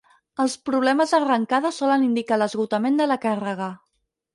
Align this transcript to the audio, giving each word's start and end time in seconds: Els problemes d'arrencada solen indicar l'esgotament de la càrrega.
Els 0.43 0.55
problemes 0.69 1.13
d'arrencada 1.17 1.73
solen 1.83 2.09
indicar 2.11 2.43
l'esgotament 2.43 3.01
de 3.05 3.13
la 3.15 3.23
càrrega. 3.31 3.75